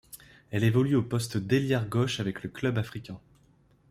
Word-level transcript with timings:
Elle 0.49 0.63
évolue 0.63 0.95
au 0.95 1.03
poste 1.03 1.37
d'ailière 1.37 1.85
gauche 1.87 2.19
avec 2.19 2.41
le 2.41 2.49
Club 2.49 2.79
africain. 2.79 3.19